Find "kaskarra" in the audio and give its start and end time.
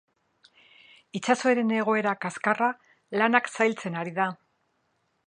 2.23-2.71